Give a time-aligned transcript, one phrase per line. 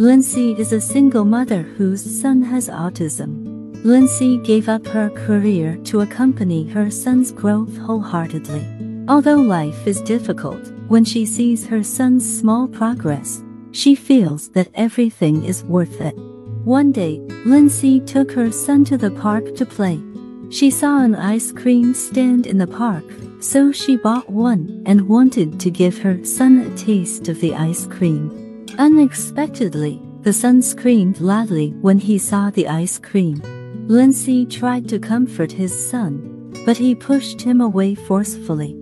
[0.00, 3.84] Lindsay is a single mother whose son has autism.
[3.84, 8.64] Lindsay gave up her career to accompany her son's growth wholeheartedly.
[9.08, 15.44] Although life is difficult, when she sees her son's small progress, she feels that everything
[15.44, 16.16] is worth it.
[16.64, 20.00] One day, Lindsay took her son to the park to play.
[20.48, 23.04] She saw an ice cream stand in the park,
[23.40, 27.86] so she bought one and wanted to give her son a taste of the ice
[27.86, 28.49] cream.
[28.78, 33.40] Unexpectedly, the son screamed loudly when he saw the ice cream.
[33.86, 38.76] Lindsay tried to comfort his son, but he pushed him away forcefully.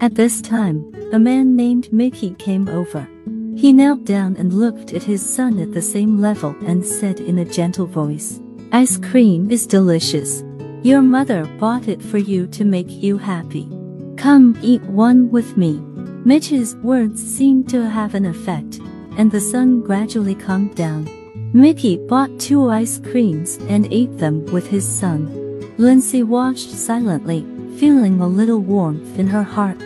[0.00, 3.08] At this time, a man named Mickey came over.
[3.56, 7.38] He knelt down and looked at his son at the same level and said in
[7.38, 8.40] a gentle voice,
[8.72, 10.42] Ice cream is delicious.
[10.82, 13.68] Your mother bought it for you to make you happy.
[14.16, 15.80] Come eat one with me.
[16.24, 18.80] Mitch's words seemed to have an effect,
[19.16, 21.08] and the son gradually calmed down.
[21.52, 25.30] Mickey bought two ice creams and ate them with his son.
[25.78, 27.46] Lindsay watched silently,
[27.78, 29.80] feeling a little warmth in her heart.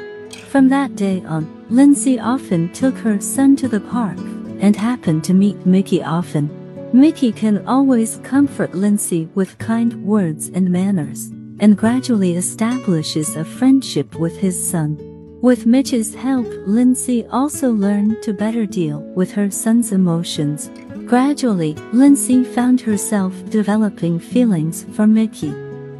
[0.49, 4.19] From that day on, Lindsay often took her son to the park
[4.61, 6.49] and happened to meet Mickey often.
[6.93, 14.15] Mickey can always comfort Lindsay with kind words and manners, and gradually establishes a friendship
[14.15, 14.97] with his son.
[15.41, 20.69] With Mitch's help, Lindsay also learned to better deal with her son's emotions.
[21.07, 25.55] Gradually, Lindsay found herself developing feelings for Mickey.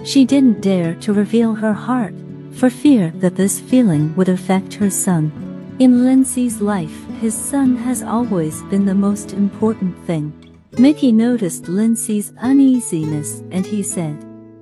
[0.05, 2.15] She didn't dare to reveal her heart,
[2.51, 5.31] for fear that this feeling would affect her son.
[5.79, 10.33] In Lindsay's life, his son has always been the most important thing.
[10.79, 14.17] Mickey noticed Lindsay's uneasiness and he said,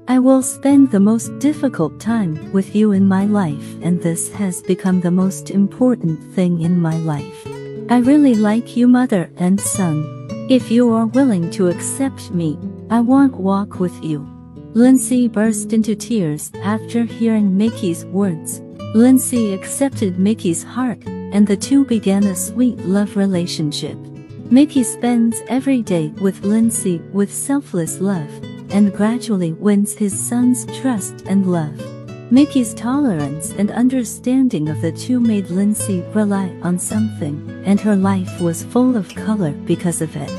[0.09, 4.63] I will spend the most difficult time with you in my life and this has
[4.63, 7.45] become the most important thing in my life.
[7.91, 10.05] I really like you mother and son.
[10.49, 12.57] If you are willing to accept me,
[12.89, 14.25] I want walk with you.
[14.75, 18.61] Lindsay burst into tears after hearing Mickey's words.
[18.95, 23.97] Lindsay accepted Mickey's heart, and the two began a sweet love relationship.
[24.51, 28.31] Mickey spends every day with Lindsay with selfless love,
[28.71, 31.81] and gradually wins his son's trust and love.
[32.31, 38.41] Mickey's tolerance and understanding of the two made Lindsay rely on something, and her life
[38.41, 40.31] was full of color because of it.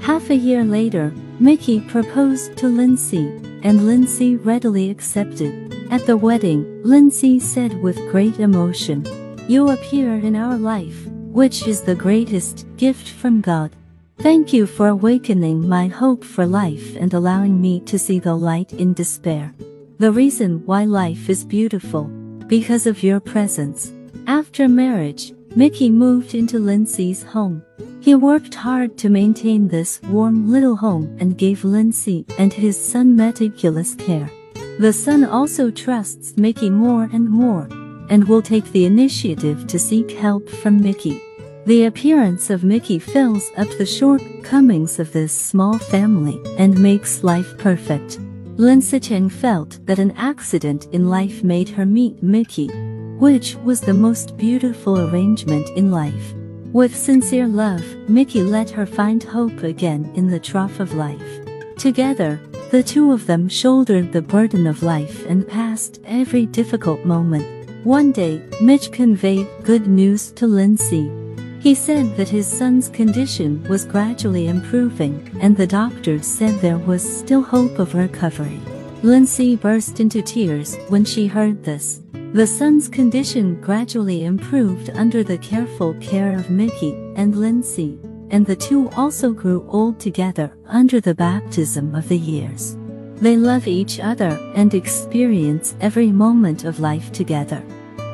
[0.00, 3.26] Half a year later, Mickey proposed to Lindsay,
[3.62, 5.74] and Lindsay readily accepted.
[5.90, 9.04] At the wedding, Lindsay said with great emotion,
[9.46, 13.76] You appear in our life, which is the greatest gift from God.
[14.18, 18.72] Thank you for awakening my hope for life and allowing me to see the light
[18.72, 19.52] in despair.
[19.98, 22.04] The reason why life is beautiful,
[22.46, 23.92] because of your presence.
[24.26, 27.62] After marriage, Mickey moved into Lindsay's home.
[28.00, 33.16] He worked hard to maintain this warm little home and gave Lindsay and his son
[33.16, 34.30] meticulous care.
[34.78, 37.68] The son also trusts Mickey more and more,
[38.10, 41.20] and will take the initiative to seek help from Mickey.
[41.66, 47.56] The appearance of Mickey fills up the shortcomings of this small family and makes life
[47.56, 48.18] perfect.
[48.58, 52.68] Lin felt that an accident in life made her meet Mickey,
[53.16, 56.34] which was the most beautiful arrangement in life.
[56.74, 61.40] With sincere love, Mickey let her find hope again in the trough of life.
[61.78, 62.38] Together,
[62.72, 67.86] the two of them shouldered the burden of life and passed every difficult moment.
[67.86, 71.23] One day, Mitch conveyed good news to Lindsay.
[71.64, 77.02] He said that his son's condition was gradually improving, and the doctors said there was
[77.02, 78.60] still hope of recovery.
[79.02, 82.02] Lindsay burst into tears when she heard this.
[82.34, 87.98] The son's condition gradually improved under the careful care of Mickey and Lindsay,
[88.28, 92.76] and the two also grew old together under the baptism of the years.
[93.22, 97.64] They love each other and experience every moment of life together.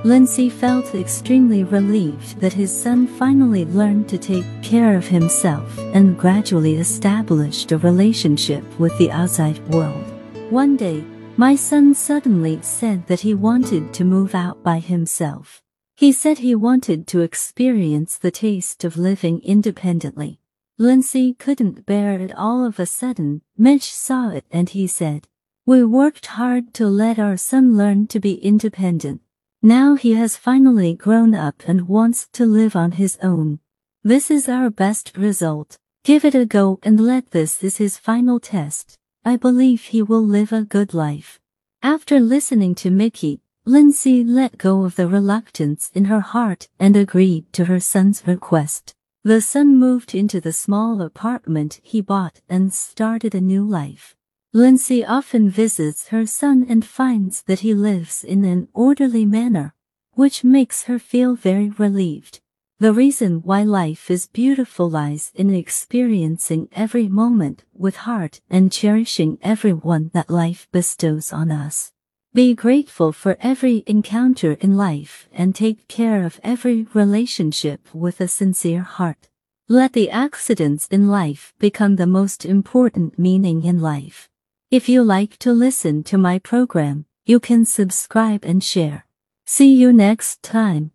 [0.03, 6.19] Lindsay felt extremely relieved that his son finally learned to take care of himself and
[6.19, 10.03] gradually established a relationship with the outside world.
[10.49, 11.05] One day,
[11.37, 15.63] my son suddenly said that he wanted to move out by himself.
[15.97, 20.41] He said he wanted to experience the taste of living independently.
[20.79, 23.43] Lindsay couldn't bear it all of a sudden.
[23.59, 25.29] Mitch saw it and he said,
[25.67, 29.21] We worked hard to let our son learn to be independent.
[29.63, 33.59] Now he has finally grown up and wants to live on his own.
[34.03, 35.77] This is our best result.
[36.03, 38.97] Give it a go and let this is his final test.
[39.23, 41.39] I believe he will live a good life.
[41.83, 47.53] After listening to Mickey, Lindsay let go of the reluctance in her heart and agreed
[47.53, 48.95] to her son's request.
[49.25, 54.17] The son moved into the small apartment he bought and started a new life.
[54.53, 59.75] Lindsay often visits her son and finds that he lives in an orderly manner,
[60.15, 62.41] which makes her feel very relieved.
[62.81, 69.39] The reason why life is beautiful lies in experiencing every moment with heart and cherishing
[69.41, 71.93] everyone that life bestows on us.
[72.35, 78.27] Be grateful for every encounter in life and take care of every relationship with a
[78.27, 79.29] sincere heart.
[79.69, 84.30] Let the accidents in life become the most important meaning in life.
[84.71, 89.05] If you like to listen to my program, you can subscribe and share.
[89.45, 90.93] See you next time.